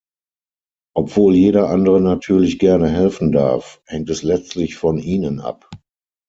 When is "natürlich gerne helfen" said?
2.01-3.31